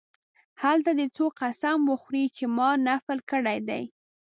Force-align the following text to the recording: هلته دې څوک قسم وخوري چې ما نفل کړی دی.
هلته 0.63 0.91
دې 0.97 1.07
څوک 1.17 1.31
قسم 1.41 1.79
وخوري 1.91 2.25
چې 2.37 2.43
ما 2.57 2.69
نفل 2.87 3.17
کړی 3.31 3.57
دی. 3.69 3.83